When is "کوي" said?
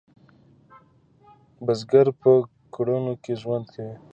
3.73-3.93